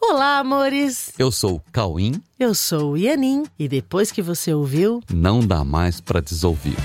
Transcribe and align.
Olá, 0.00 0.38
amores! 0.38 1.12
Eu 1.18 1.30
sou 1.30 1.56
o 1.56 1.62
Cauim. 1.72 2.22
Eu 2.38 2.54
sou 2.54 2.92
o 2.92 2.96
Ianin 2.96 3.44
e 3.58 3.68
depois 3.68 4.10
que 4.12 4.22
você 4.22 4.54
ouviu, 4.54 5.02
não 5.12 5.40
dá 5.44 5.64
mais 5.64 6.00
para 6.00 6.20
desouvir. 6.20 6.76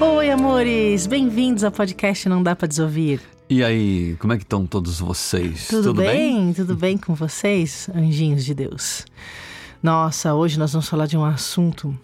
Oi, 0.00 0.30
amores! 0.30 1.06
Bem-vindos 1.06 1.62
ao 1.64 1.70
podcast 1.70 2.28
Não 2.28 2.42
Dá 2.42 2.56
para 2.56 2.66
Desouvir. 2.68 3.20
E 3.48 3.62
aí, 3.62 4.16
como 4.18 4.32
é 4.32 4.36
que 4.36 4.42
estão 4.42 4.66
todos 4.66 4.98
vocês? 4.98 5.68
Tudo, 5.68 5.88
Tudo 5.88 5.98
bem? 6.02 6.44
bem? 6.46 6.52
Tudo 6.52 6.76
bem 6.76 6.98
com 6.98 7.14
vocês, 7.14 7.88
anjinhos 7.94 8.44
de 8.44 8.52
Deus? 8.54 9.04
Nossa, 9.82 10.34
hoje 10.34 10.58
nós 10.58 10.72
vamos 10.72 10.88
falar 10.88 11.06
de 11.06 11.16
um 11.16 11.24
assunto. 11.24 11.96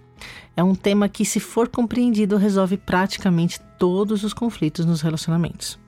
É 0.56 0.62
um 0.62 0.74
tema 0.74 1.08
que, 1.08 1.24
se 1.24 1.40
for 1.40 1.68
compreendido, 1.68 2.36
resolve 2.36 2.76
praticamente 2.76 3.60
todos 3.78 4.24
os 4.24 4.32
conflitos 4.32 4.84
nos 4.84 5.00
relacionamentos. 5.00 5.78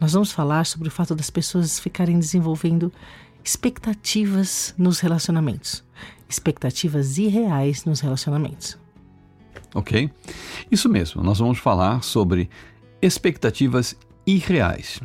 Nós 0.00 0.12
vamos 0.12 0.32
falar 0.32 0.66
sobre 0.66 0.88
o 0.88 0.90
fato 0.90 1.14
das 1.14 1.30
pessoas 1.30 1.78
ficarem 1.78 2.18
desenvolvendo 2.18 2.92
expectativas 3.44 4.74
nos 4.76 5.00
relacionamentos, 5.00 5.84
expectativas 6.28 7.18
irreais 7.18 7.84
nos 7.84 8.00
relacionamentos. 8.00 8.78
Ok? 9.74 10.10
Isso 10.70 10.88
mesmo, 10.88 11.22
nós 11.22 11.38
vamos 11.38 11.58
falar 11.58 12.02
sobre 12.02 12.48
expectativas 13.02 13.96
irreais. 14.26 15.00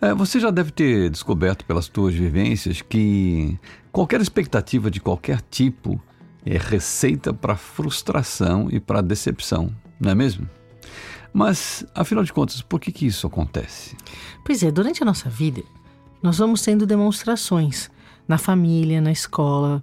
É, 0.00 0.14
você 0.14 0.40
já 0.40 0.50
deve 0.50 0.70
ter 0.70 1.10
descoberto 1.10 1.64
pelas 1.64 1.90
suas 1.92 2.14
vivências 2.14 2.82
que 2.82 3.58
qualquer 3.92 4.20
expectativa 4.20 4.90
de 4.90 5.00
qualquer 5.00 5.40
tipo 5.50 6.00
é 6.44 6.56
receita 6.56 7.34
para 7.34 7.54
frustração 7.54 8.68
e 8.70 8.80
para 8.80 9.02
decepção, 9.02 9.74
não 10.00 10.10
é 10.10 10.14
mesmo? 10.14 10.48
Mas, 11.32 11.84
afinal 11.94 12.24
de 12.24 12.32
contas, 12.32 12.60
por 12.62 12.80
que, 12.80 12.90
que 12.90 13.06
isso 13.06 13.26
acontece? 13.26 13.96
Pois 14.44 14.62
é, 14.62 14.70
durante 14.70 15.02
a 15.02 15.06
nossa 15.06 15.28
vida, 15.28 15.62
nós 16.22 16.38
vamos 16.38 16.62
tendo 16.62 16.86
demonstrações 16.86 17.90
na 18.26 18.36
família, 18.36 19.00
na 19.00 19.12
escola, 19.12 19.82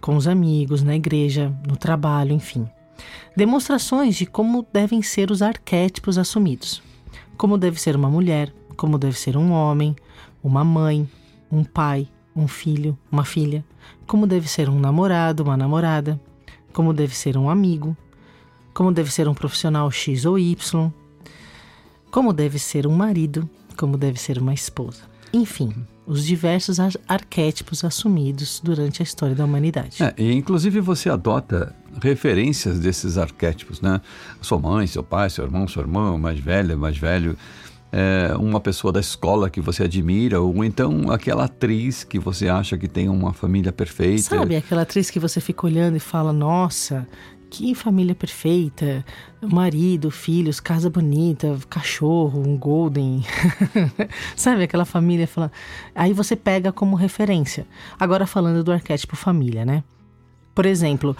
com 0.00 0.16
os 0.16 0.28
amigos, 0.28 0.82
na 0.82 0.94
igreja, 0.94 1.54
no 1.66 1.76
trabalho, 1.76 2.32
enfim. 2.32 2.68
Demonstrações 3.36 4.14
de 4.16 4.26
como 4.26 4.66
devem 4.72 5.02
ser 5.02 5.30
os 5.30 5.42
arquétipos 5.42 6.16
assumidos. 6.18 6.82
Como 7.36 7.58
deve 7.58 7.80
ser 7.80 7.96
uma 7.96 8.08
mulher, 8.08 8.52
como 8.76 8.98
deve 8.98 9.18
ser 9.18 9.36
um 9.36 9.50
homem, 9.50 9.96
uma 10.42 10.62
mãe, 10.62 11.08
um 11.50 11.64
pai, 11.64 12.08
um 12.34 12.46
filho, 12.46 12.98
uma 13.10 13.24
filha, 13.24 13.64
como 14.06 14.26
deve 14.26 14.48
ser 14.48 14.68
um 14.68 14.78
namorado, 14.78 15.42
uma 15.42 15.56
namorada, 15.56 16.20
como 16.72 16.92
deve 16.92 17.14
ser 17.16 17.36
um 17.36 17.48
amigo, 17.48 17.96
como 18.74 18.92
deve 18.92 19.10
ser 19.10 19.28
um 19.28 19.34
profissional 19.34 19.90
X 19.90 20.26
ou 20.26 20.38
Y, 20.38 20.90
como 22.10 22.32
deve 22.32 22.58
ser 22.58 22.86
um 22.86 22.92
marido, 22.92 23.48
como 23.76 23.96
deve 23.96 24.20
ser 24.20 24.38
uma 24.38 24.52
esposa. 24.52 25.02
Enfim, 25.32 25.72
os 26.06 26.24
diversos 26.24 26.78
ar 26.78 26.92
arquétipos 27.08 27.84
assumidos 27.84 28.60
durante 28.62 29.00
a 29.00 29.04
história 29.04 29.34
da 29.34 29.44
humanidade. 29.44 30.02
É, 30.02 30.14
e 30.18 30.32
inclusive 30.32 30.80
você 30.80 31.08
adota 31.08 31.74
referências 32.02 32.78
desses 32.78 33.16
arquétipos, 33.16 33.80
né? 33.80 34.00
Sua 34.40 34.58
mãe, 34.58 34.86
seu 34.86 35.02
pai, 35.02 35.30
seu 35.30 35.44
irmão, 35.44 35.66
sua 35.66 35.82
irmã, 35.82 36.16
mais 36.18 36.38
velha, 36.38 36.76
mais 36.76 36.98
velho, 36.98 37.36
é, 37.90 38.34
uma 38.36 38.60
pessoa 38.60 38.92
da 38.92 39.00
escola 39.00 39.48
que 39.48 39.60
você 39.60 39.84
admira, 39.84 40.40
ou 40.40 40.64
então 40.64 41.10
aquela 41.10 41.44
atriz 41.44 42.02
que 42.04 42.18
você 42.18 42.48
acha 42.48 42.76
que 42.76 42.88
tem 42.88 43.08
uma 43.08 43.32
família 43.32 43.72
perfeita. 43.72 44.22
Sabe, 44.22 44.56
aquela 44.56 44.82
atriz 44.82 45.10
que 45.10 45.20
você 45.20 45.40
fica 45.40 45.66
olhando 45.66 45.96
e 45.96 46.00
fala, 46.00 46.32
nossa, 46.32 47.06
que 47.54 47.72
família 47.72 48.16
perfeita, 48.16 49.04
marido, 49.40 50.10
filhos, 50.10 50.58
casa 50.58 50.90
bonita, 50.90 51.56
cachorro, 51.70 52.42
um 52.44 52.58
golden. 52.58 53.22
Sabe 54.34 54.64
aquela 54.64 54.84
família 54.84 55.28
fala. 55.28 55.52
Aí 55.94 56.12
você 56.12 56.34
pega 56.34 56.72
como 56.72 56.96
referência. 56.96 57.64
Agora 57.96 58.26
falando 58.26 58.64
do 58.64 58.72
arquétipo 58.72 59.14
família, 59.14 59.64
né? 59.64 59.84
Por 60.52 60.66
exemplo, 60.66 61.16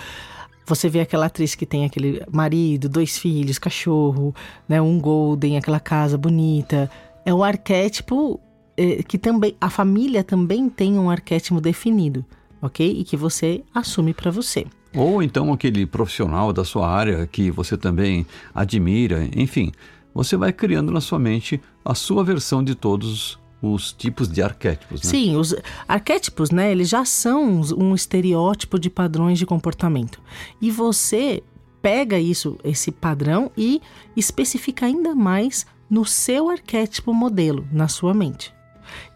você 0.67 0.89
vê 0.89 1.03
aquela 1.03 1.27
atriz 1.27 1.55
que 1.55 1.65
tem 1.65 1.85
aquele 1.85 2.21
marido, 2.33 2.89
dois 2.89 3.17
filhos, 3.17 3.57
cachorro, 3.57 4.35
né, 4.69 4.83
um 4.83 4.99
golden, 4.99 5.57
aquela 5.57 5.79
casa 5.79 6.19
bonita. 6.19 6.91
É 7.25 7.33
o 7.33 7.45
arquétipo 7.45 8.41
é, 8.77 9.05
que 9.05 9.19
também 9.19 9.57
a 9.61 9.71
família 9.71 10.25
também 10.25 10.69
tem 10.69 10.99
um 10.99 11.09
arquétipo 11.09 11.61
definido, 11.61 12.25
ok? 12.61 12.91
E 12.91 13.05
que 13.05 13.17
você 13.17 13.63
assume 13.73 14.13
para 14.13 14.33
você. 14.33 14.67
Ou 14.95 15.23
então 15.23 15.53
aquele 15.53 15.87
profissional 15.87 16.53
da 16.53 16.65
sua 16.65 16.89
área 16.89 17.27
que 17.27 17.51
você 17.51 17.77
também 17.77 18.27
admira, 18.55 19.29
enfim, 19.35 19.73
você 20.15 20.37
vai 20.37 20.53
criando 20.53 20.93
na 20.93 21.01
sua 21.01 21.19
mente 21.19 21.61
a 21.85 21.95
sua 21.95 22.23
versão 22.23 22.63
de 22.63 22.75
todos 22.75 23.39
os 23.61 23.93
tipos 23.93 24.29
de 24.29 24.43
arquétipos. 24.43 25.03
Né? 25.03 25.11
Sim, 25.11 25.37
os 25.37 25.55
arquétipos, 25.89 26.51
né, 26.51 26.71
eles 26.71 26.89
já 26.89 27.05
são 27.05 27.63
um 27.77 27.95
estereótipo 27.95 28.79
de 28.79 28.91
padrões 28.91 29.39
de 29.39 29.47
comportamento. 29.47 30.21
E 30.61 30.71
você 30.71 31.43
pega 31.81 32.19
isso, 32.19 32.59
esse 32.63 32.93
padrão 32.93 33.51
e 33.57 33.81
especifica 34.17 34.87
ainda 34.87 35.15
mais 35.15 35.67
no 35.89 36.05
seu 36.05 36.49
arquétipo 36.49 37.13
modelo, 37.13 37.67
na 37.73 37.89
sua 37.89 38.15
mente. 38.15 38.55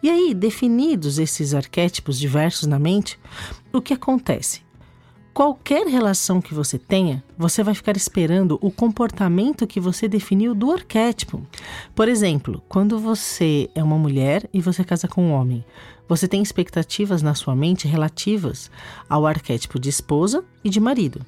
E 0.01 0.09
aí, 0.09 0.33
definidos 0.33 1.19
esses 1.19 1.53
arquétipos 1.53 2.19
diversos 2.19 2.67
na 2.67 2.79
mente, 2.79 3.19
o 3.71 3.81
que 3.81 3.93
acontece? 3.93 4.61
Qualquer 5.39 5.87
relação 5.87 6.41
que 6.41 6.53
você 6.53 6.77
tenha, 6.77 7.23
você 7.37 7.63
vai 7.63 7.73
ficar 7.73 7.95
esperando 7.95 8.59
o 8.61 8.69
comportamento 8.69 9.65
que 9.65 9.79
você 9.79 10.05
definiu 10.05 10.53
do 10.53 10.69
arquétipo. 10.69 11.41
Por 11.95 12.09
exemplo, 12.09 12.61
quando 12.67 12.99
você 12.99 13.69
é 13.73 13.81
uma 13.81 13.97
mulher 13.97 14.49
e 14.53 14.59
você 14.59 14.83
casa 14.83 15.07
com 15.07 15.23
um 15.23 15.31
homem, 15.31 15.63
você 16.09 16.27
tem 16.27 16.41
expectativas 16.41 17.21
na 17.21 17.33
sua 17.35 17.55
mente 17.55 17.87
relativas 17.87 18.69
ao 19.07 19.25
arquétipo 19.25 19.79
de 19.79 19.87
esposa 19.87 20.43
e 20.61 20.69
de 20.69 20.81
marido. 20.81 21.25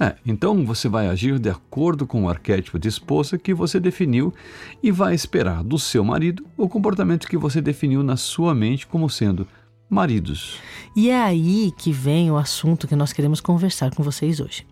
É, 0.00 0.16
então 0.24 0.64
você 0.64 0.88
vai 0.88 1.06
agir 1.08 1.38
de 1.38 1.50
acordo 1.50 2.06
com 2.06 2.24
o 2.24 2.30
arquétipo 2.30 2.78
de 2.78 2.88
esposa 2.88 3.36
que 3.36 3.52
você 3.52 3.78
definiu 3.78 4.32
e 4.82 4.90
vai 4.90 5.14
esperar 5.14 5.62
do 5.62 5.78
seu 5.78 6.02
marido 6.02 6.46
o 6.56 6.66
comportamento 6.70 7.28
que 7.28 7.36
você 7.36 7.60
definiu 7.60 8.02
na 8.02 8.16
sua 8.16 8.54
mente 8.54 8.86
como 8.86 9.10
sendo 9.10 9.46
maridos. 9.92 10.58
E 10.96 11.10
é 11.10 11.20
aí 11.20 11.70
que 11.76 11.92
vem 11.92 12.30
o 12.30 12.36
assunto 12.36 12.88
que 12.88 12.96
nós 12.96 13.12
queremos 13.12 13.40
conversar 13.40 13.94
com 13.94 14.02
vocês 14.02 14.40
hoje. 14.40 14.66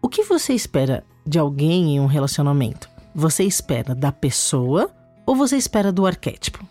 O 0.00 0.08
que 0.08 0.22
você 0.22 0.52
espera 0.52 1.04
de 1.26 1.38
alguém 1.38 1.96
em 1.96 2.00
um 2.00 2.06
relacionamento? 2.06 2.88
Você 3.14 3.42
espera 3.42 3.94
da 3.94 4.12
pessoa 4.12 4.90
ou 5.26 5.34
você 5.34 5.56
espera 5.56 5.90
do 5.90 6.06
arquétipo? 6.06 6.64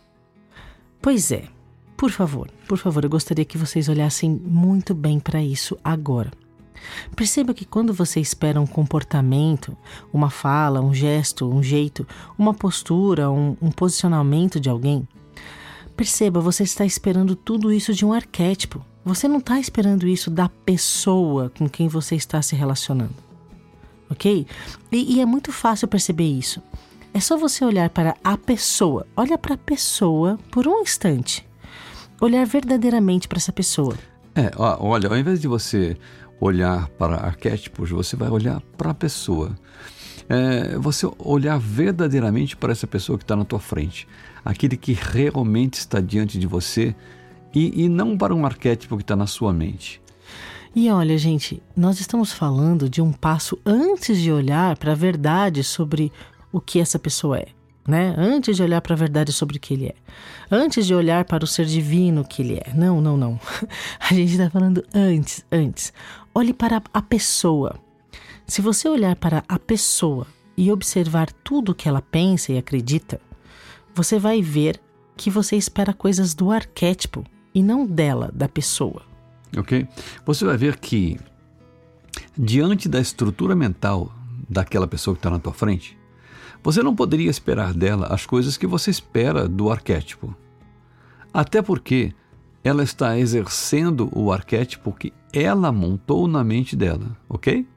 Pois 1.01 1.31
é, 1.31 1.44
por 1.97 2.09
favor, 2.09 2.50
por 2.68 2.78
favor, 2.78 3.03
eu 3.03 3.09
gostaria 3.09 3.44
que 3.44 3.57
vocês 3.57 3.90
olhassem 3.90 4.29
muito 4.29 4.94
bem 4.94 5.19
para 5.19 5.41
isso 5.41 5.78
agora. 5.84 6.31
Perceba 7.16 7.53
que 7.53 7.66
quando 7.66 7.94
você 7.94 8.19
espera 8.19 8.62
um 8.62 8.67
comportamento, 8.67 9.75
uma 10.13 10.29
fala, 10.29 10.81
um 10.81 10.94
gesto, 10.94 11.50
um 11.50 11.62
jeito, 11.62 12.07
uma 12.38 12.53
postura, 12.53 13.29
um, 13.29 13.57
um 13.62 13.72
posicionamento 13.72 14.59
de 14.59 14.69
alguém, 14.69 15.07
Perceba, 15.95 16.41
você 16.41 16.63
está 16.63 16.85
esperando 16.85 17.35
tudo 17.35 17.72
isso 17.72 17.94
de 17.94 18.06
um 18.06 18.11
arquétipo. 18.11 18.85
Você 19.03 19.28
não 19.28 19.38
está 19.38 19.59
esperando 19.59 20.07
isso 20.07 20.29
da 20.29 20.50
pessoa 20.50 21.51
com 21.57 21.69
quem 21.69 21.88
você 21.88 22.16
está 22.16 22.41
se 22.41 22.56
relacionando. 22.56 23.16
Ok? 24.09 24.45
E, 24.91 25.16
e 25.16 25.22
é 25.22 25.25
muito 25.25 25.51
fácil 25.51 25.88
perceber 25.88 26.25
isso. 26.25 26.61
É 27.13 27.19
só 27.19 27.38
você 27.38 27.63
olhar 27.63 27.89
para 27.89 28.16
a 28.23 28.38
pessoa. 28.38 29.07
Olha 29.16 29.38
para 29.38 29.55
a 29.55 29.57
pessoa 29.57 30.38
por 30.51 30.67
um 30.67 30.81
instante. 30.81 31.47
Olhar 32.19 32.45
verdadeiramente 32.45 33.28
para 33.28 33.38
essa 33.38 33.53
pessoa. 33.53 33.95
É, 34.35 34.51
olha, 34.57 35.07
ao 35.07 35.17
invés 35.17 35.39
de 35.39 35.47
você 35.47 35.97
olhar 36.41 36.89
para 36.89 37.16
arquétipos, 37.16 37.89
você 37.89 38.17
vai 38.17 38.29
olhar 38.29 38.59
para 38.78 38.91
a 38.91 38.94
pessoa 38.94 39.55
é, 40.30 40.78
você 40.78 41.09
olhar 41.19 41.59
verdadeiramente 41.59 42.56
para 42.56 42.72
essa 42.72 42.88
pessoa 42.88 43.18
que 43.18 43.24
está 43.24 43.36
na 43.36 43.46
tua 43.46 43.59
frente, 43.59 44.08
aquele 44.44 44.78
que 44.78 44.94
realmente 44.94 45.75
está 45.75 46.00
diante 46.00 46.40
de 46.40 46.47
você 46.47 46.96
e, 47.53 47.84
e 47.84 47.90
não 47.90 48.17
para 48.17 48.34
um 48.34 48.46
arquétipo 48.46 48.97
que 48.97 49.03
está 49.03 49.16
na 49.16 49.28
sua 49.28 49.53
mente. 49.53 50.02
E 50.76 50.91
olha, 50.91 51.17
gente, 51.17 51.64
nós 51.76 52.02
estamos 52.02 52.34
falando 52.34 52.90
de 52.90 53.02
um 53.02 53.11
passo 53.14 53.58
antes 53.66 54.20
de 54.20 54.29
olhar 54.29 54.76
para 54.76 54.91
a 54.91 54.96
verdade 54.96 55.64
sobre 55.64 56.11
o 56.52 56.59
que 56.59 56.82
essa 56.82 56.99
pessoa 56.99 57.38
é. 57.38 57.47
Né? 57.88 58.14
Antes 58.17 58.58
de 58.58 58.64
olhar 58.64 58.82
para 58.82 58.94
a 58.94 58.97
verdade 58.97 59.32
sobre 59.32 59.55
o 59.55 59.59
que 59.59 59.73
ele 59.73 59.85
é. 59.85 59.96
Antes 60.52 60.85
de 60.85 60.94
olhar 60.94 61.23
para 61.23 61.46
o 61.46 61.47
ser 61.47 61.66
divino 61.66 62.26
que 62.26 62.41
ele 62.41 62.55
é. 62.55 62.73
Não, 62.73 62.99
não, 62.99 63.16
não. 63.16 63.40
A 63.99 64.14
gente 64.14 64.32
está 64.32 64.49
falando 64.49 64.84
antes, 64.94 65.46
antes. 65.52 65.94
Olhe 66.34 66.53
para 66.53 66.82
a 66.94 67.02
pessoa. 67.02 67.79
Se 68.47 68.62
você 68.62 68.88
olhar 68.88 69.16
para 69.16 69.44
a 69.50 69.58
pessoa 69.58 70.28
e 70.56 70.72
observar 70.72 71.32
tudo 71.44 71.72
o 71.72 71.76
que 71.76 71.90
ela 71.90 72.02
pensa 72.02 72.53
e 72.53 72.58
acredita, 72.58 73.20
você 73.94 74.20
vai 74.20 74.42
ver 74.42 74.80
que 75.18 75.32
você 75.32 75.56
espera 75.56 75.94
coisas 75.94 76.34
do 76.36 76.52
arquétipo 76.52 77.24
e 77.53 77.64
não 77.64 77.86
dela, 77.86 78.32
da 78.34 78.47
pessoa. 78.47 79.02
Ok? 79.58 79.88
Você 80.26 80.46
vai 80.46 80.58
ver 80.58 80.78
que, 80.78 81.20
diante 82.38 82.88
da 82.88 83.00
estrutura 83.00 83.56
mental 83.56 84.14
daquela 84.47 84.88
pessoa 84.88 85.16
que 85.16 85.20
está 85.20 85.30
na 85.30 85.40
tua 85.40 85.53
frente, 85.53 85.97
você 86.64 86.84
não 86.84 86.96
poderia 86.96 87.30
esperar 87.30 87.74
dela 87.74 88.08
as 88.08 88.26
coisas 88.26 88.58
que 88.58 88.68
você 88.68 88.92
espera 88.92 89.47
do 89.47 89.72
arquétipo. 89.72 90.36
Até 91.34 91.62
porque 91.62 92.14
ela 92.64 92.84
está 92.84 93.18
exercendo 93.18 94.09
o 94.12 94.32
arquétipo 94.32 94.92
que 94.92 95.14
ela 95.34 95.72
montou 95.72 96.28
na 96.28 96.44
mente 96.44 96.76
dela, 96.76 97.18
ok? 97.28 97.68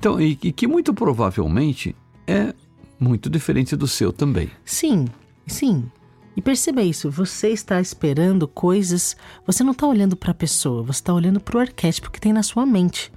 Então, 0.00 0.18
e, 0.18 0.38
e 0.42 0.50
que 0.50 0.66
muito 0.66 0.94
provavelmente 0.94 1.94
é 2.26 2.54
muito 2.98 3.28
diferente 3.28 3.76
do 3.76 3.86
seu 3.86 4.10
também. 4.10 4.50
Sim, 4.64 5.04
sim. 5.46 5.90
E 6.34 6.40
perceba 6.40 6.82
isso, 6.82 7.10
você 7.10 7.50
está 7.50 7.78
esperando 7.82 8.48
coisas, 8.48 9.14
você 9.46 9.62
não 9.62 9.72
está 9.72 9.86
olhando 9.86 10.16
para 10.16 10.30
a 10.30 10.34
pessoa, 10.34 10.82
você 10.82 11.00
está 11.00 11.12
olhando 11.12 11.38
para 11.38 11.58
o 11.58 11.60
arquétipo 11.60 12.10
que 12.10 12.18
tem 12.18 12.32
na 12.32 12.42
sua 12.42 12.64
mente. 12.64 13.12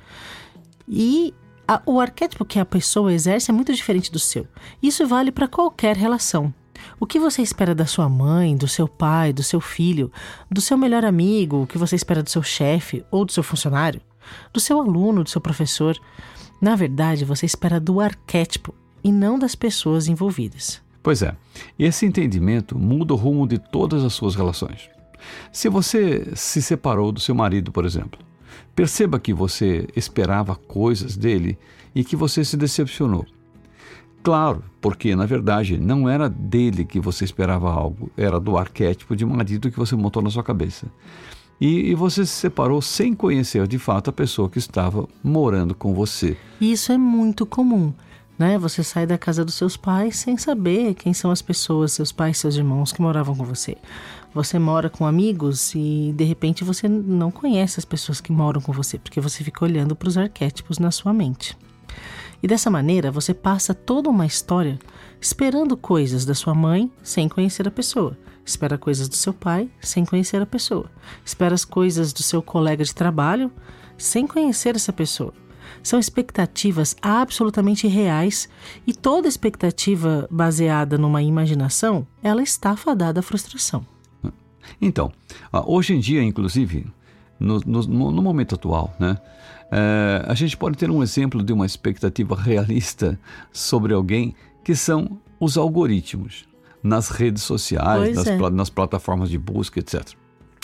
E 0.86 1.34
a, 1.66 1.82
o 1.86 2.02
arquétipo 2.02 2.44
que 2.44 2.60
a 2.60 2.66
pessoa 2.66 3.14
exerce 3.14 3.50
é 3.50 3.54
muito 3.54 3.74
diferente 3.74 4.12
do 4.12 4.20
seu. 4.20 4.46
Isso 4.82 5.08
vale 5.08 5.32
para 5.32 5.48
qualquer 5.48 5.96
relação. 5.96 6.54
O 7.00 7.08
que 7.08 7.18
você 7.18 7.42
espera 7.42 7.74
da 7.74 7.86
sua 7.86 8.10
mãe, 8.10 8.58
do 8.58 8.68
seu 8.68 8.90
pai, 8.90 9.32
do 9.32 9.42
seu 9.42 9.62
filho, 9.62 10.12
do 10.52 10.60
seu 10.60 10.78
melhor 10.78 11.06
amigo, 11.06 11.64
o 11.64 11.68
que 11.68 11.78
você 11.78 11.96
espera 11.96 12.22
do 12.22 12.30
seu 12.30 12.44
chefe 12.44 13.06
ou 13.10 13.24
do 13.24 13.32
seu 13.32 13.42
funcionário, 13.42 14.02
do 14.52 14.60
seu 14.60 14.82
aluno, 14.82 15.24
do 15.24 15.30
seu 15.30 15.40
professor? 15.40 15.98
Na 16.62 16.76
verdade, 16.76 17.26
você 17.26 17.46
espera 17.46 17.80
do 17.80 18.00
arquétipo 18.00 18.74
e 19.04 19.12
não 19.12 19.38
das 19.38 19.56
pessoas 19.56 20.08
envolvidas. 20.08 20.82
Pois 21.02 21.22
é, 21.22 21.36
esse 21.78 22.06
entendimento 22.06 22.78
muda 22.78 23.14
o 23.14 23.18
rumo 23.18 23.46
de 23.46 23.58
todas 23.58 24.04
as 24.04 24.14
suas 24.14 24.36
relações. 24.36 24.90
Se 25.52 25.68
você 25.68 26.32
se 26.36 26.62
separou 26.62 27.12
do 27.12 27.20
seu 27.20 27.36
marido, 27.36 27.72
por 27.72 27.86
exemplo, 27.86 28.20
perceba 28.76 29.20
que 29.20 29.34
você 29.34 29.88
esperava 29.96 30.56
coisas 30.56 31.18
dele 31.18 31.58
e 31.94 32.04
que 32.04 32.16
você 32.16 32.44
se 32.44 32.56
decepcionou. 32.56 33.26
Claro, 34.24 34.64
porque 34.80 35.14
na 35.16 35.26
verdade 35.26 35.78
não 35.78 36.08
era 36.08 36.30
dele 36.30 36.86
que 36.86 37.00
você 37.00 37.26
esperava 37.26 37.70
algo, 37.70 38.10
era 38.16 38.40
do 38.40 38.58
arquétipo 38.58 39.16
de 39.16 39.26
marido 39.26 39.70
que 39.70 39.78
você 39.78 39.98
montou 39.98 40.24
na 40.24 40.30
sua 40.30 40.44
cabeça. 40.44 40.88
E, 41.60 41.92
e, 41.92 41.96
você 41.96 42.26
se 42.26 42.34
separou 42.34 42.82
sem 42.82 43.14
conhecer 43.14 43.68
de 43.68 43.80
fato 43.80 44.10
a 44.10 44.14
pessoa 44.14 44.50
que 44.50 44.58
estava 44.58 45.08
morando 45.24 45.74
com 45.74 45.94
você. 45.94 46.36
Isso 46.60 46.92
é 46.92 46.98
muito 46.98 47.46
comum. 47.46 47.94
Né? 48.38 48.58
Você 48.58 48.84
sai 48.84 49.06
da 49.06 49.18
casa 49.18 49.46
dos 49.46 49.54
seus 49.54 49.78
pais 49.78 50.18
sem 50.18 50.38
saber 50.38 50.96
quem 50.96 51.14
são 51.14 51.32
as 51.32 51.42
pessoas, 51.42 51.94
seus 51.94 52.12
pais, 52.12 52.38
seus 52.38 52.56
irmãos 52.56 52.92
que 52.92 53.02
moravam 53.02 53.36
com 53.36 53.46
você. 53.46 53.78
Você 54.34 54.58
mora 54.58 54.90
com 54.90 55.06
amigos 55.06 55.74
e 55.76 56.12
de 56.16 56.24
repente 56.24 56.64
você 56.64 56.88
não 56.90 57.30
conhece 57.30 57.80
as 57.80 57.86
pessoas 57.86 58.20
que 58.20 58.32
moram 58.32 58.60
com 58.60 58.74
você, 58.74 58.98
porque 58.98 59.22
você 59.22 59.44
fica 59.44 59.64
olhando 59.64 59.96
para 59.96 60.10
os 60.10 60.18
arquétipos 60.18 60.80
na 60.80 60.90
sua 60.90 61.14
mente. 61.14 61.56
E 62.42 62.48
dessa 62.48 62.70
maneira 62.70 63.12
você 63.12 63.34
passa 63.34 63.74
toda 63.76 64.10
uma 64.10 64.26
história 64.26 64.80
esperando 65.22 65.78
coisas 65.78 66.26
da 66.26 66.34
sua 66.34 66.56
mãe 66.56 66.92
sem 67.04 67.30
conhecer 67.30 67.68
a 67.68 67.72
pessoa. 67.72 68.18
Espera 68.46 68.78
coisas 68.78 69.08
do 69.08 69.16
seu 69.16 69.34
pai 69.34 69.70
sem 69.82 70.06
conhecer 70.06 70.42
a 70.42 70.46
pessoa. 70.46 70.92
Espera 71.26 71.56
as 71.56 71.64
coisas 71.64 72.12
do 72.12 72.22
seu 72.22 72.42
colega 72.42 72.84
de 72.84 72.94
trabalho 72.94 73.52
sem 73.98 74.28
conhecer 74.28 74.76
essa 74.76 74.92
pessoa. 74.92 75.34
São 75.82 76.00
expectativas 76.00 76.96
absolutamente 77.02 77.88
reais 77.88 78.50
e 78.86 78.94
toda 78.94 79.28
expectativa 79.28 80.28
baseada 80.30 80.98
numa 80.98 81.22
imaginação, 81.22 82.06
ela 82.22 82.42
está 82.42 82.76
fadada 82.76 83.22
à 83.22 83.24
frustração. 83.24 83.86
Então, 84.82 85.12
hoje 85.66 85.94
em 85.94 86.00
dia, 86.00 86.24
inclusive, 86.24 86.86
no, 87.40 87.60
no, 87.66 88.12
no 88.12 88.22
momento 88.22 88.56
atual, 88.56 88.96
né, 89.00 89.18
é, 89.72 90.24
a 90.28 90.34
gente 90.34 90.56
pode 90.56 90.78
ter 90.78 90.90
um 90.90 91.02
exemplo 91.02 91.44
de 91.44 91.52
uma 91.52 91.66
expectativa 91.66 92.36
realista 92.36 93.20
sobre 93.52 93.94
alguém 93.94 94.36
que 94.64 94.76
são 94.76 95.20
os 95.40 95.58
algoritmos 95.58 96.46
nas 96.84 97.10
redes 97.10 97.44
sociais, 97.44 98.16
nas, 98.16 98.28
é. 98.28 98.50
nas 98.52 98.70
plataformas 98.70 99.30
de 99.30 99.38
busca, 99.38 99.80
etc. 99.80 100.06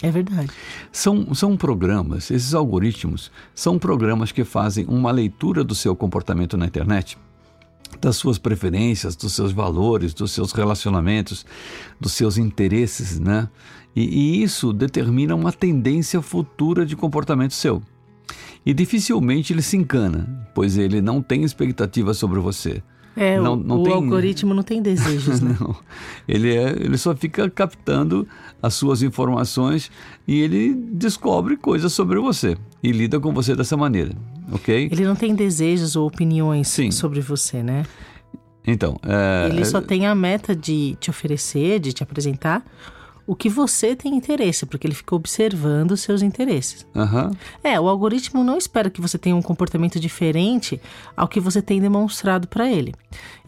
É 0.01 0.11
verdade. 0.11 0.49
São, 0.91 1.33
são 1.33 1.57
programas, 1.57 2.31
esses 2.31 2.53
algoritmos 2.53 3.31
são 3.53 3.77
programas 3.77 4.31
que 4.31 4.43
fazem 4.43 4.85
uma 4.87 5.11
leitura 5.11 5.63
do 5.63 5.75
seu 5.75 5.95
comportamento 5.95 6.55
na 6.55 6.65
internet, 6.65 7.17
das 7.99 8.15
suas 8.15 8.37
preferências, 8.37 9.15
dos 9.15 9.33
seus 9.33 9.51
valores, 9.51 10.13
dos 10.13 10.31
seus 10.31 10.51
relacionamentos, 10.51 11.45
dos 11.99 12.13
seus 12.13 12.37
interesses, 12.37 13.19
né? 13.19 13.49
E, 13.95 14.03
e 14.03 14.43
isso 14.43 14.71
determina 14.71 15.35
uma 15.35 15.51
tendência 15.51 16.21
futura 16.21 16.85
de 16.85 16.95
comportamento 16.95 17.53
seu. 17.53 17.81
E 18.65 18.73
dificilmente 18.73 19.51
ele 19.51 19.61
se 19.61 19.75
engana, 19.75 20.47
pois 20.53 20.77
ele 20.77 21.01
não 21.01 21.21
tem 21.21 21.43
expectativa 21.43 22.13
sobre 22.13 22.39
você. 22.39 22.83
É, 23.15 23.39
não, 23.39 23.55
não 23.55 23.81
o 23.81 23.83
tem... 23.83 23.93
algoritmo 23.93 24.53
não 24.53 24.63
tem 24.63 24.81
desejos, 24.81 25.41
né? 25.41 25.55
não. 25.59 25.75
Ele, 26.27 26.55
é, 26.55 26.69
ele 26.71 26.97
só 26.97 27.15
fica 27.15 27.49
captando 27.49 28.27
as 28.61 28.73
suas 28.73 29.01
informações 29.01 29.91
e 30.27 30.39
ele 30.39 30.73
descobre 30.73 31.57
coisas 31.57 31.91
sobre 31.91 32.19
você 32.19 32.57
e 32.81 32.91
lida 32.91 33.19
com 33.19 33.33
você 33.33 33.55
dessa 33.55 33.75
maneira, 33.75 34.13
ok? 34.51 34.89
Ele 34.91 35.05
não 35.05 35.15
tem 35.15 35.35
desejos 35.35 35.95
ou 35.95 36.07
opiniões 36.07 36.67
Sim. 36.67 36.91
sobre 36.91 37.19
você, 37.21 37.63
né? 37.63 37.83
Então, 38.65 38.97
é... 39.03 39.49
ele 39.49 39.65
só 39.65 39.81
tem 39.81 40.05
a 40.05 40.13
meta 40.13 40.55
de 40.55 40.95
te 40.99 41.09
oferecer, 41.09 41.79
de 41.79 41.91
te 41.93 42.03
apresentar 42.03 42.63
o 43.29 43.35
que 43.35 43.47
você 43.47 43.95
tem 43.95 44.15
interesse, 44.15 44.65
porque 44.65 44.87
ele 44.87 44.95
fica 44.95 45.13
observando 45.13 45.91
os 45.91 46.01
seus 46.01 46.23
interesses. 46.23 46.83
Uhum. 46.95 47.29
É, 47.63 47.79
o 47.79 47.87
algoritmo 47.87 48.43
não 48.43 48.57
espera 48.57 48.89
que 48.89 48.99
você 48.99 49.19
tenha 49.19 49.35
um 49.35 49.41
comportamento 49.41 49.99
diferente 49.99 50.81
ao 51.15 51.27
que 51.27 51.39
você 51.39 51.61
tem 51.61 51.79
demonstrado 51.79 52.47
para 52.47 52.67
ele. 52.67 52.91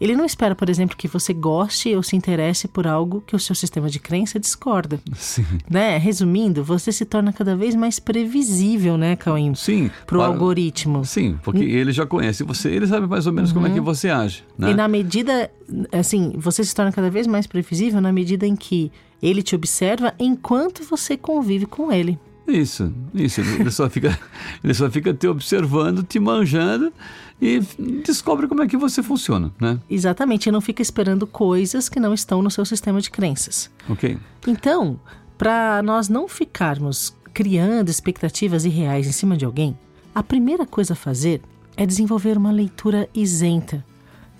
Ele 0.00 0.14
não 0.14 0.24
espera, 0.24 0.54
por 0.54 0.70
exemplo, 0.70 0.96
que 0.96 1.08
você 1.08 1.32
goste 1.32 1.96
ou 1.96 2.02
se 2.04 2.14
interesse 2.14 2.68
por 2.68 2.86
algo 2.86 3.24
que 3.26 3.34
o 3.34 3.40
seu 3.40 3.56
sistema 3.56 3.90
de 3.90 3.98
crença 3.98 4.38
discorda. 4.38 5.00
Sim. 5.16 5.44
Né? 5.68 5.98
Resumindo, 5.98 6.62
você 6.62 6.92
se 6.92 7.04
torna 7.04 7.32
cada 7.32 7.56
vez 7.56 7.74
mais 7.74 7.98
previsível, 7.98 8.96
né, 8.96 9.16
Cauim? 9.16 9.52
Sim. 9.56 9.90
Para 10.06 10.18
o 10.18 10.22
algoritmo. 10.22 11.04
Sim, 11.04 11.40
porque 11.42 11.58
N 11.58 11.72
ele 11.72 11.90
já 11.90 12.06
conhece 12.06 12.44
você, 12.44 12.70
ele 12.70 12.86
sabe 12.86 13.08
mais 13.08 13.26
ou 13.26 13.32
menos 13.32 13.50
uhum. 13.50 13.54
como 13.54 13.66
é 13.66 13.70
que 13.70 13.80
uhum. 13.80 13.84
você 13.84 14.10
age. 14.10 14.44
Né? 14.56 14.70
E 14.70 14.74
na 14.74 14.86
medida, 14.86 15.50
assim, 15.90 16.34
você 16.36 16.62
se 16.62 16.72
torna 16.72 16.92
cada 16.92 17.10
vez 17.10 17.26
mais 17.26 17.48
previsível 17.48 18.00
na 18.00 18.12
medida 18.12 18.46
em 18.46 18.54
que 18.54 18.92
ele 19.22 19.42
te 19.42 19.54
observa 19.54 20.12
enquanto 20.18 20.82
você 20.82 21.16
convive 21.16 21.66
com 21.66 21.92
ele. 21.92 22.18
Isso, 22.46 22.92
isso. 23.14 23.40
Ele 23.40 23.70
só 23.70 23.88
fica, 23.88 24.18
ele 24.62 24.74
só 24.74 24.90
fica 24.90 25.14
te 25.14 25.28
observando, 25.28 26.02
te 26.02 26.18
manjando 26.18 26.92
e 27.40 27.60
descobre 28.04 28.48
como 28.48 28.62
é 28.62 28.66
que 28.66 28.76
você 28.76 29.02
funciona, 29.02 29.52
né? 29.60 29.78
Exatamente. 29.88 30.48
E 30.48 30.52
não 30.52 30.60
fica 30.60 30.82
esperando 30.82 31.26
coisas 31.26 31.88
que 31.88 32.00
não 32.00 32.12
estão 32.12 32.42
no 32.42 32.50
seu 32.50 32.64
sistema 32.64 33.00
de 33.00 33.10
crenças. 33.10 33.70
Ok. 33.88 34.18
Então, 34.46 34.98
para 35.38 35.82
nós 35.82 36.08
não 36.08 36.26
ficarmos 36.26 37.16
criando 37.32 37.88
expectativas 37.88 38.64
irreais 38.64 39.06
em 39.06 39.12
cima 39.12 39.36
de 39.36 39.44
alguém, 39.44 39.78
a 40.14 40.22
primeira 40.22 40.66
coisa 40.66 40.92
a 40.94 40.96
fazer 40.96 41.40
é 41.76 41.86
desenvolver 41.86 42.36
uma 42.36 42.50
leitura 42.50 43.08
isenta 43.14 43.84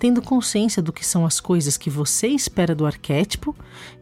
tendo 0.03 0.21
consciência 0.21 0.81
do 0.81 0.91
que 0.91 1.05
são 1.05 1.25
as 1.25 1.39
coisas 1.39 1.77
que 1.77 1.89
você 1.89 2.27
espera 2.27 2.75
do 2.75 2.85
arquétipo, 2.85 3.55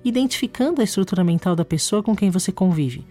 identificando 0.03 0.81
a 0.81 0.83
estrutura 0.83 1.23
mental 1.23 1.55
da 1.55 1.63
pessoa 1.63 2.01
com 2.01 2.15
quem 2.15 2.31
você 2.31 2.51
convive, 2.51 3.05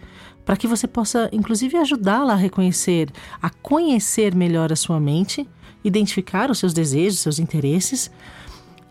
para 0.45 0.57
que 0.57 0.67
você 0.67 0.89
possa, 0.89 1.29
inclusive, 1.33 1.77
ajudá-la 1.77 2.33
a 2.33 2.37
reconhecer, 2.37 3.09
a 3.41 3.49
conhecer 3.49 4.35
melhor 4.35 4.73
a 4.73 4.77
sua 4.77 4.99
mente, 4.99 5.49
identificar 5.85 6.51
os 6.51 6.59
seus 6.59 6.73
desejos, 6.73 7.21
seus 7.21 7.39
interesses 7.39 8.11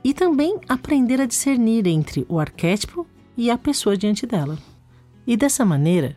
e 0.02 0.14
também 0.14 0.58
aprender 0.70 1.20
a 1.20 1.26
discernir 1.26 1.86
entre 1.86 2.26
o 2.30 2.40
arquétipo 2.40 3.06
e 3.36 3.52
a 3.52 3.58
pessoa 3.58 3.98
diante 3.98 4.26
dela. 4.26 4.58
E 5.28 5.36
dessa 5.36 5.66
maneira, 5.66 6.16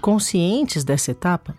conscientes 0.00 0.84
dessa 0.84 1.10
etapa, 1.10 1.52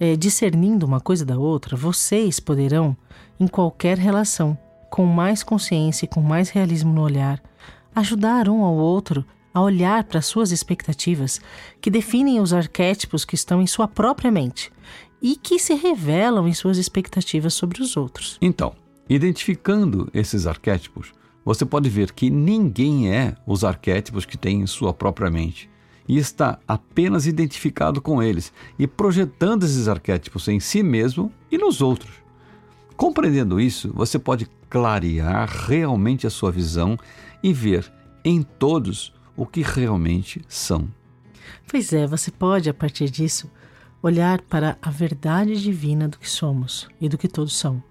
é, 0.00 0.16
discernindo 0.16 0.84
uma 0.84 0.98
coisa 0.98 1.24
da 1.24 1.38
outra, 1.38 1.76
vocês 1.76 2.40
poderão, 2.40 2.96
em 3.38 3.46
qualquer 3.46 3.98
relação, 3.98 4.58
com 4.92 5.06
mais 5.06 5.42
consciência 5.42 6.04
e 6.04 6.08
com 6.08 6.20
mais 6.20 6.50
realismo 6.50 6.92
no 6.92 7.00
olhar, 7.00 7.42
ajudar 7.94 8.46
um 8.46 8.62
ao 8.62 8.74
outro 8.74 9.24
a 9.54 9.62
olhar 9.62 10.04
para 10.04 10.20
suas 10.20 10.52
expectativas, 10.52 11.40
que 11.80 11.90
definem 11.90 12.40
os 12.40 12.52
arquétipos 12.52 13.24
que 13.24 13.34
estão 13.34 13.62
em 13.62 13.66
sua 13.66 13.88
própria 13.88 14.30
mente 14.30 14.70
e 15.22 15.34
que 15.34 15.58
se 15.58 15.72
revelam 15.72 16.46
em 16.46 16.52
suas 16.52 16.76
expectativas 16.76 17.54
sobre 17.54 17.80
os 17.80 17.96
outros. 17.96 18.36
Então, 18.42 18.74
identificando 19.08 20.10
esses 20.12 20.46
arquétipos, 20.46 21.14
você 21.42 21.64
pode 21.64 21.88
ver 21.88 22.12
que 22.12 22.28
ninguém 22.28 23.10
é 23.10 23.34
os 23.46 23.64
arquétipos 23.64 24.26
que 24.26 24.36
tem 24.36 24.60
em 24.60 24.66
sua 24.66 24.92
própria 24.92 25.30
mente 25.30 25.70
e 26.06 26.18
está 26.18 26.58
apenas 26.68 27.26
identificado 27.26 28.02
com 28.02 28.22
eles 28.22 28.52
e 28.78 28.86
projetando 28.86 29.64
esses 29.64 29.88
arquétipos 29.88 30.46
em 30.48 30.60
si 30.60 30.82
mesmo 30.82 31.32
e 31.50 31.56
nos 31.56 31.80
outros. 31.80 32.12
Compreendendo 32.94 33.58
isso, 33.58 33.90
você 33.94 34.18
pode 34.18 34.46
clarear 34.72 35.46
realmente 35.68 36.26
a 36.26 36.30
sua 36.30 36.50
visão 36.50 36.96
e 37.42 37.52
ver 37.52 37.92
em 38.24 38.40
todos 38.42 39.12
o 39.36 39.44
que 39.44 39.60
realmente 39.60 40.40
são. 40.48 40.88
Pois 41.68 41.92
é, 41.92 42.06
você 42.06 42.30
pode, 42.30 42.70
a 42.70 42.74
partir 42.74 43.10
disso, 43.10 43.50
olhar 44.02 44.40
para 44.40 44.78
a 44.80 44.90
verdade 44.90 45.60
divina 45.60 46.08
do 46.08 46.18
que 46.18 46.28
somos 46.28 46.88
e 46.98 47.06
do 47.06 47.18
que 47.18 47.28
todos 47.28 47.54
são. 47.54 47.82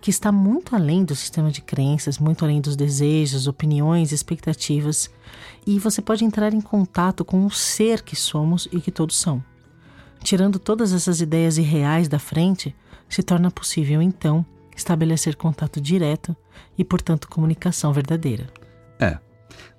que 0.00 0.08
está 0.08 0.32
muito 0.32 0.74
além 0.74 1.04
do 1.04 1.14
sistema 1.14 1.50
de 1.50 1.60
crenças, 1.60 2.18
muito 2.18 2.44
além 2.44 2.62
dos 2.62 2.76
desejos, 2.76 3.46
opiniões, 3.46 4.10
expectativas, 4.10 5.10
e 5.66 5.78
você 5.78 6.00
pode 6.00 6.24
entrar 6.24 6.54
em 6.54 6.60
contato 6.62 7.26
com 7.26 7.44
o 7.44 7.50
ser 7.50 8.02
que 8.02 8.16
somos 8.16 8.66
e 8.72 8.80
que 8.80 8.92
todos 8.92 9.18
são. 9.18 9.44
Tirando 10.22 10.58
todas 10.58 10.94
essas 10.94 11.20
ideias 11.20 11.58
irreais 11.58 12.08
da 12.08 12.18
frente, 12.18 12.74
se 13.06 13.22
torna 13.22 13.50
possível 13.50 14.00
então 14.00 14.46
estabelecer 14.76 15.34
contato 15.36 15.80
direto 15.80 16.36
e, 16.76 16.84
portanto, 16.84 17.28
comunicação 17.28 17.92
verdadeira. 17.92 18.46
É, 19.00 19.18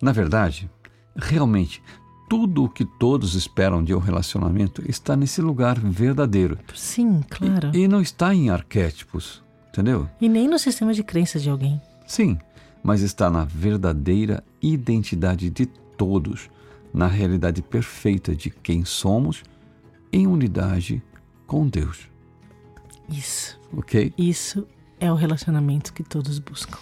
na 0.02 0.12
verdade, 0.12 0.70
realmente 1.16 1.82
tudo 2.30 2.66
o 2.66 2.70
que 2.70 2.84
todos 2.84 3.36
esperam 3.36 3.84
de 3.84 3.94
um 3.96 4.00
relacionamento 4.00 4.84
está 4.90 5.16
nesse 5.16 5.42
lugar 5.42 5.80
verdadeiro. 5.80 6.60
Sim, 6.76 7.22
claro. 7.30 7.72
E, 7.74 7.84
e 7.84 7.88
não 7.88 8.02
está 8.02 8.34
em 8.34 8.50
arquétipos, 8.50 9.44
entendeu? 9.70 10.10
E 10.20 10.28
nem 10.28 10.48
no 10.48 10.60
sistema 10.60 10.94
de 10.94 11.04
crenças 11.04 11.42
de 11.42 11.50
alguém. 11.50 11.82
Sim, 12.06 12.38
mas 12.84 13.02
está 13.02 13.30
na 13.30 13.46
verdadeira 13.46 14.44
identidade 14.62 15.50
de 15.50 15.66
todos, 15.66 16.50
na 16.94 17.08
realidade 17.08 17.62
perfeita 17.62 18.36
de 18.36 18.50
quem 18.50 18.84
somos, 18.84 19.44
em 20.12 20.28
unidade 20.28 21.02
com 21.46 21.68
Deus. 21.68 22.10
Isso. 23.10 23.60
Ok? 23.74 24.14
Isso 24.18 24.68
é 25.00 25.12
o 25.12 25.16
relacionamento 25.16 25.94
que 25.94 26.04
todos 26.04 26.40
buscam. 26.40 26.78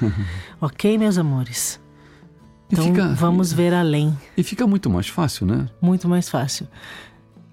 ok, 0.60 0.96
meus 0.98 1.18
amores? 1.18 1.80
Então 2.70 2.84
fica, 2.84 3.08
vamos 3.14 3.52
ver 3.52 3.74
além. 3.74 4.16
E 4.36 4.42
fica 4.42 4.66
muito 4.66 4.88
mais 4.88 5.08
fácil, 5.08 5.46
né? 5.46 5.68
Muito 5.80 6.08
mais 6.08 6.28
fácil. 6.28 6.68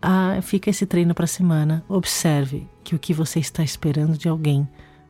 Ah, 0.02 0.40
fica 0.42 0.70
esse 0.70 0.86
treino 0.86 1.14
para 1.16 1.26
a 1.26 1.28
semana. 1.28 1.84
Observe 1.90 2.68
que 2.84 2.96
o 2.96 3.00
que 3.00 3.14
você 3.14 3.40
está 3.40 3.64
esperando 3.64 4.18
de 4.18 4.30
alguém, 4.30 4.68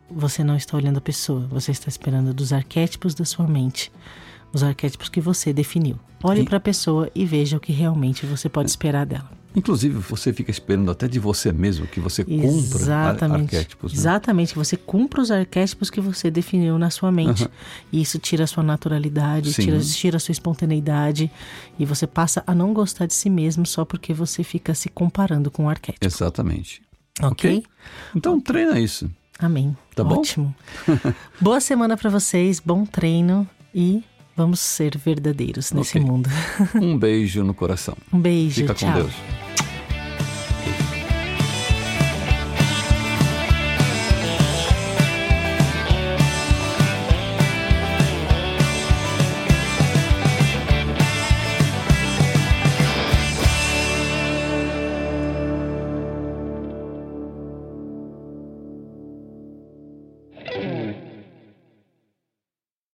você 0.10 0.44
não 0.44 0.56
está 0.56 0.78
olhando 0.78 0.98
a 0.98 1.02
pessoa, 1.02 1.46
você 1.48 1.72
está 1.72 1.90
esperando 1.90 2.34
dos 2.34 2.54
arquétipos 2.54 3.14
da 3.14 3.26
sua 3.26 3.46
mente, 3.46 3.92
os 4.54 4.64
arquétipos 4.64 5.10
que 5.10 5.20
você 5.20 5.52
definiu. 5.52 6.00
Olhe 6.24 6.46
para 6.46 6.58
a 6.58 6.62
pessoa 6.62 7.12
e 7.14 7.26
veja 7.26 7.58
o 7.58 7.60
que 7.60 7.74
realmente 7.74 8.26
você 8.26 8.48
pode 8.48 8.70
esperar 8.70 9.06
dela. 9.06 9.37
Inclusive, 9.58 9.98
você 9.98 10.32
fica 10.32 10.52
esperando 10.52 10.92
até 10.92 11.08
de 11.08 11.18
você 11.18 11.52
mesmo 11.52 11.88
que 11.88 12.00
você 12.00 12.24
cumpra 12.24 12.80
Exatamente. 12.80 13.56
arquétipos. 13.56 13.92
Né? 13.92 14.00
Exatamente, 14.00 14.54
que 14.54 14.60
você 14.60 14.78
cumpra 14.78 15.20
os 15.20 15.32
arquétipos 15.32 15.90
que 15.90 16.00
você 16.00 16.30
definiu 16.30 16.78
na 16.78 16.92
sua 16.92 17.12
mente. 17.12 17.42
Uhum. 17.42 17.50
E 17.92 18.00
isso 18.00 18.20
tira 18.20 18.44
a 18.44 18.48
sua 18.48 18.62
naturalidade, 18.62 19.52
tira, 19.54 19.80
tira 19.80 20.18
a 20.18 20.20
sua 20.20 20.32
espontaneidade. 20.32 21.32
E 21.80 21.86
você 21.86 22.06
passa 22.06 22.44
a 22.46 22.54
não 22.54 22.72
gostar 22.72 23.08
de 23.08 23.16
si 23.16 23.32
mesmo 23.32 23.66
só 23.66 23.84
porque 23.84 24.14
você 24.14 24.44
fica 24.44 24.76
se 24.76 24.90
comparando 24.90 25.50
com 25.50 25.66
o 25.66 25.70
arquétipo. 25.70 26.06
Exatamente. 26.06 26.84
Ok? 27.20 27.58
okay? 27.58 27.64
Então 28.16 28.40
treina 28.40 28.80
isso. 28.80 29.10
Amém. 29.40 29.76
Tá 29.96 30.04
Ótimo. 30.04 30.54
bom? 30.86 31.14
Boa 31.42 31.60
semana 31.60 31.98
para 31.98 32.12
vocês, 32.12 32.60
bom 32.60 32.86
treino 32.86 33.50
e 33.74 34.04
vamos 34.36 34.60
ser 34.60 34.96
verdadeiros 34.96 35.72
nesse 35.72 35.98
okay. 35.98 36.08
mundo. 36.08 36.30
um 36.76 36.96
beijo 36.96 37.44
no 37.44 37.56
coração. 37.56 37.98
Um 38.14 38.20
beijo, 38.20 38.62
Fica 38.62 38.76
tchau. 38.76 38.94
com 38.94 39.00
Deus. 39.00 39.47